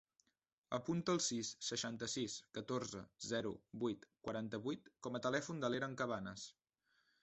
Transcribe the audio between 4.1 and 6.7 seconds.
quaranta-vuit com a telèfon de l'Eren Cabanas.